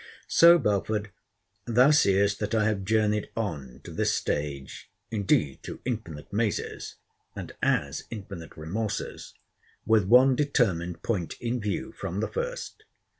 [0.27, 1.11] So, Belford,
[1.65, 6.95] thou seest that I have journeyed on to this stage [indeed, through infinite mazes,
[7.35, 9.35] and as infinite remorses]
[9.85, 12.83] with one determined point in view from the first.